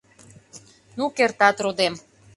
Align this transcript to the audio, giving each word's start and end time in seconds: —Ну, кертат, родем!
—Ну, 0.97 1.05
кертат, 1.17 1.55
родем! 1.63 1.93